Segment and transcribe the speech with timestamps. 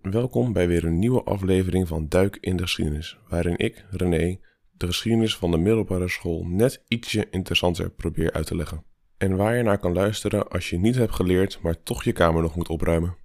[0.00, 4.38] Welkom bij weer een nieuwe aflevering van Duik in de Geschiedenis, waarin ik, René,
[4.70, 8.84] de geschiedenis van de middelbare school net ietsje interessanter probeer uit te leggen.
[9.16, 12.42] En waar je naar kan luisteren als je niet hebt geleerd, maar toch je kamer
[12.42, 13.16] nog moet opruimen.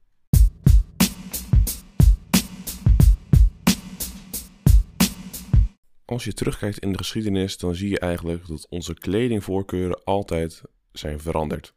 [6.05, 10.61] Als je terugkijkt in de geschiedenis, dan zie je eigenlijk dat onze kledingvoorkeuren altijd
[10.91, 11.74] zijn veranderd.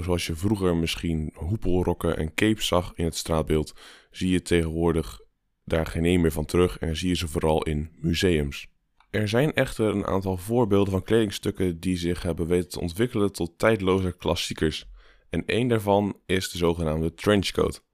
[0.00, 3.74] Zoals je vroeger misschien hoepelrokken en capes zag in het straatbeeld,
[4.10, 5.20] zie je tegenwoordig
[5.64, 8.68] daar geen een meer van terug en zie je ze vooral in museums.
[9.10, 13.58] Er zijn echter een aantal voorbeelden van kledingstukken die zich hebben weten te ontwikkelen tot
[13.58, 14.88] tijdloze klassiekers.
[15.30, 17.84] En één daarvan is de zogenaamde trenchcoat.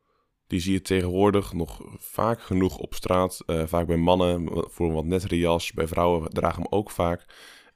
[0.46, 4.94] Die zie je tegenwoordig nog vaak genoeg op straat, uh, vaak bij mannen voor een
[4.94, 7.24] wat nettere jas, bij vrouwen dragen hem ook vaak.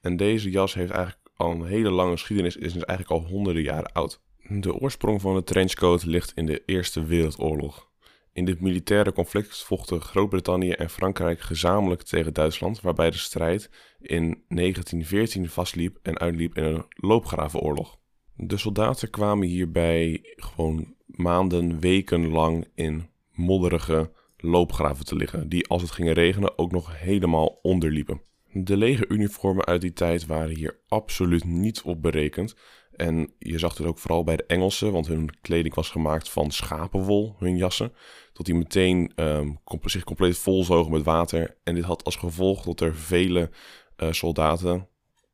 [0.01, 3.63] En deze jas heeft eigenlijk al een hele lange geschiedenis, is dus eigenlijk al honderden
[3.63, 4.21] jaren oud.
[4.47, 7.89] De oorsprong van de trenchcoat ligt in de Eerste Wereldoorlog.
[8.33, 14.43] In dit militaire conflict vochten Groot-Brittannië en Frankrijk gezamenlijk tegen Duitsland, waarbij de strijd in
[14.47, 17.97] 1914 vastliep en uitliep in een loopgravenoorlog.
[18.35, 25.81] De soldaten kwamen hierbij gewoon maanden, weken lang in modderige loopgraven te liggen, die als
[25.81, 28.21] het ging regenen ook nog helemaal onderliepen.
[28.53, 32.55] De legeruniformen uit die tijd waren hier absoluut niet op berekend.
[32.91, 36.51] En je zag het ook vooral bij de Engelsen, want hun kleding was gemaakt van
[36.51, 37.93] schapenwol, hun jassen.
[38.33, 41.57] Dat die meteen um, zich compleet volzogen met water.
[41.63, 43.49] En dit had als gevolg dat er vele
[43.97, 44.87] uh, soldaten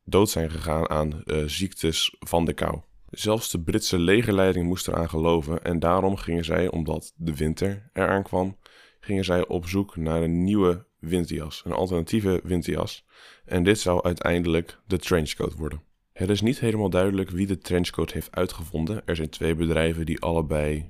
[0.03, 2.81] dood zijn gegaan aan uh, ziektes van de kou.
[3.09, 8.23] Zelfs de Britse legerleiding moest eraan geloven en daarom gingen zij, omdat de winter eraan
[8.23, 8.57] kwam,
[8.99, 13.05] gingen zij op zoek naar een nieuwe winterjas, een alternatieve winterjas.
[13.45, 15.81] En dit zou uiteindelijk de trenchcoat worden.
[16.13, 19.01] Het is niet helemaal duidelijk wie de trenchcoat heeft uitgevonden.
[19.05, 20.89] Er zijn twee bedrijven die allebei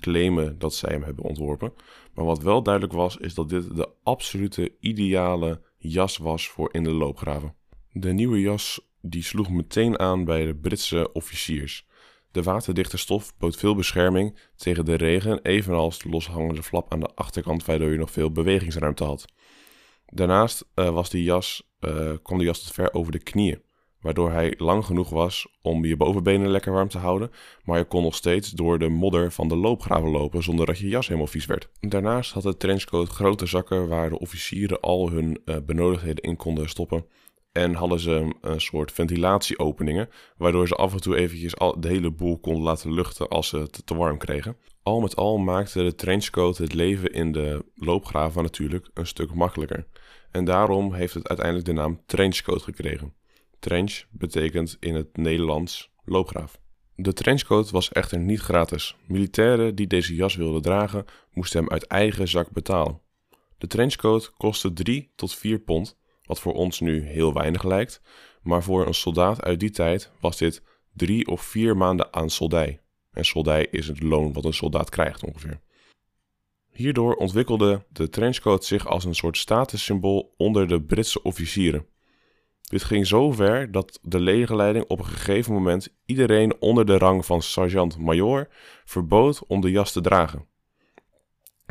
[0.00, 1.72] claimen dat zij hem hebben ontworpen.
[2.14, 6.82] Maar wat wel duidelijk was, is dat dit de absolute ideale jas was voor in
[6.82, 7.54] de loopgraven.
[7.92, 11.86] De nieuwe jas die sloeg meteen aan bij de Britse officiers.
[12.30, 17.14] De waterdichte stof bood veel bescherming tegen de regen, evenals de loshangende flap aan de
[17.14, 19.24] achterkant, waardoor je nog veel bewegingsruimte had.
[20.12, 23.62] Daarnaast uh, was die jas, uh, kwam de jas tot ver over de knieën,
[24.00, 27.30] waardoor hij lang genoeg was om je bovenbenen lekker warm te houden,
[27.64, 30.88] maar je kon nog steeds door de modder van de loopgraven lopen zonder dat je
[30.88, 31.68] jas helemaal vies werd.
[31.80, 36.68] Daarnaast had de trenchcoat grote zakken waar de officieren al hun uh, benodigdheden in konden
[36.68, 37.04] stoppen
[37.52, 42.10] en hadden ze een soort ventilatieopeningen, waardoor ze af en toe eventjes al de hele
[42.10, 44.56] boel konden laten luchten als ze het te warm kregen.
[44.88, 49.86] Al met al maakte de trenchcoat het leven in de loopgraven natuurlijk een stuk makkelijker.
[50.30, 53.14] En daarom heeft het uiteindelijk de naam trenchcoat gekregen.
[53.58, 56.60] Trench betekent in het Nederlands loopgraaf.
[56.94, 58.96] De trenchcoat was echter niet gratis.
[59.06, 63.00] Militairen die deze jas wilden dragen, moesten hem uit eigen zak betalen.
[63.58, 68.00] De trenchcoat kostte 3 tot 4 pond wat voor ons nu heel weinig lijkt,
[68.42, 70.62] maar voor een soldaat uit die tijd was dit
[70.92, 72.80] drie of vier maanden aan soldij.
[73.18, 75.60] En soldij is het loon wat een soldaat krijgt ongeveer.
[76.70, 81.86] Hierdoor ontwikkelde de trenchcoat zich als een soort statussymbool onder de Britse officieren.
[82.62, 87.26] Dit ging zo ver dat de legerleiding op een gegeven moment iedereen onder de rang
[87.26, 88.48] van sergeant-majoor
[88.84, 90.46] verbood om de jas te dragen.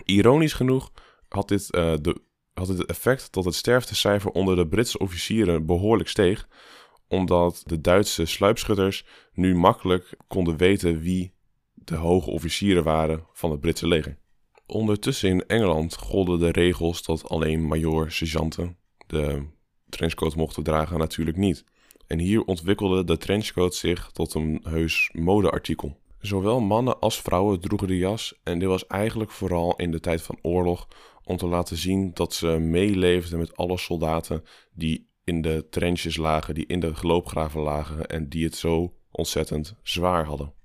[0.06, 0.92] Ironisch genoeg
[1.28, 2.22] had dit uh, de
[2.54, 6.48] had het effect dat het sterftecijfer onder de Britse officieren behoorlijk steeg,
[7.08, 11.36] omdat de Duitse sluipschutters nu makkelijk konden weten wie
[11.88, 14.18] de hoge officieren waren van het Britse leger.
[14.66, 18.78] Ondertussen in Engeland golden de regels dat alleen major sergeanten
[19.08, 19.46] de
[19.90, 21.66] trenchcoat mochten dragen natuurlijk niet.
[22.08, 26.00] En hier ontwikkelde de trenchcoat zich tot een heus modeartikel.
[26.20, 30.22] Zowel mannen als vrouwen droegen de jas en dit was eigenlijk vooral in de tijd
[30.22, 30.88] van oorlog
[31.24, 34.44] om te laten zien dat ze meeleefden met alle soldaten
[34.74, 39.76] die in de trenches lagen, die in de geloopgraven lagen en die het zo ontzettend
[39.84, 40.56] zwaar hadden.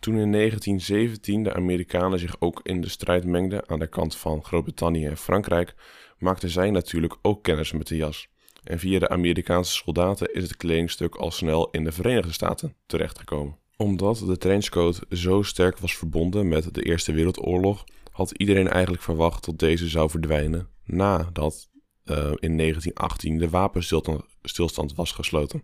[0.00, 4.44] Toen in 1917 de Amerikanen zich ook in de strijd mengden aan de kant van
[4.44, 5.74] Groot-Brittannië en Frankrijk,
[6.18, 8.28] maakten zij natuurlijk ook kennis met de jas.
[8.64, 13.56] En via de Amerikaanse soldaten is het kledingstuk al snel in de Verenigde Staten terechtgekomen.
[13.76, 19.44] Omdat de trenchcoat zo sterk was verbonden met de Eerste Wereldoorlog, had iedereen eigenlijk verwacht
[19.44, 21.70] dat deze zou verdwijnen nadat
[22.04, 25.62] uh, in 1918 de wapenstilstand was gesloten.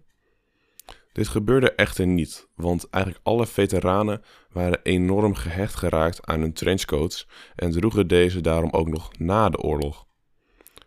[1.16, 4.22] Dit gebeurde echter niet, want eigenlijk alle veteranen
[4.52, 9.58] waren enorm gehecht geraakt aan hun trenchcoats en droegen deze daarom ook nog na de
[9.58, 10.06] oorlog.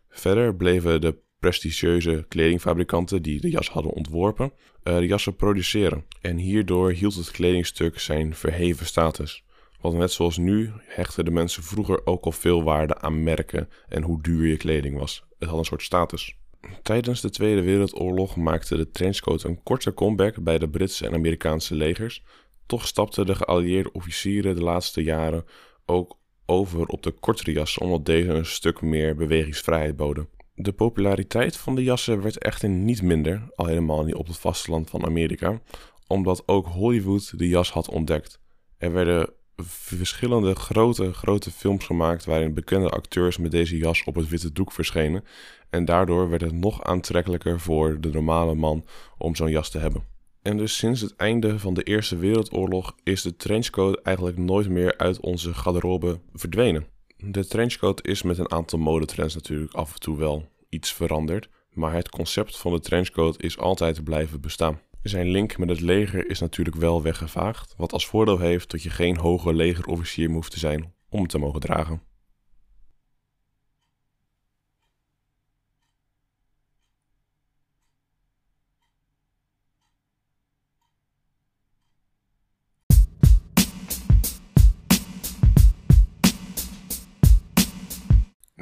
[0.10, 4.54] Verder bleven de prestigieuze kledingfabrikanten die de jas hadden ontworpen,
[4.84, 9.44] uh, de jassen produceren en hierdoor hield het kledingstuk zijn verheven status.
[9.82, 14.04] Want net zoals nu hechten de mensen vroeger ook al veel waarde aan merken en
[14.04, 15.24] hoe duur je kleding was.
[15.40, 16.38] Het had een soort status.
[16.82, 21.76] Tijdens de Tweede Wereldoorlog maakte de trenchcoat een korte comeback bij de Britse en Amerikaanse
[21.76, 22.24] legers.
[22.66, 25.46] Toch stapten de geallieerde officieren de laatste jaren
[25.86, 30.30] ook over op de kortere jassen omdat deze een stuk meer bewegingsvrijheid boden.
[30.56, 34.90] De populariteit van de jassen werd echter niet minder, al helemaal niet op het vasteland
[34.90, 35.62] van Amerika,
[36.08, 38.40] omdat ook Hollywood de jas had ontdekt.
[38.78, 39.34] Er werden
[39.64, 44.72] verschillende grote, grote films gemaakt waarin bekende acteurs met deze jas op het witte doek
[44.72, 45.24] verschenen.
[45.70, 48.86] En daardoor werd het nog aantrekkelijker voor de normale man
[49.18, 50.04] om zo'n jas te hebben.
[50.42, 54.98] En dus sinds het einde van de Eerste Wereldoorlog is de trenchcoat eigenlijk nooit meer
[54.98, 56.86] uit onze garderobe verdwenen.
[57.18, 61.94] De trenchcoat is met een aantal modetrends natuurlijk af en toe wel iets veranderd, maar
[61.94, 64.80] het concept van de trenchcoat is altijd blijven bestaan.
[65.04, 68.90] Zijn link met het leger is natuurlijk wel weggevaagd, wat als voordeel heeft dat je
[68.90, 72.02] geen hoge legerofficier hoeft te zijn om te mogen dragen.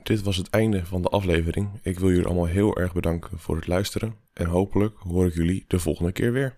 [0.07, 1.69] Dit was het einde van de aflevering.
[1.81, 5.65] Ik wil jullie allemaal heel erg bedanken voor het luisteren en hopelijk hoor ik jullie
[5.68, 6.57] de volgende keer weer.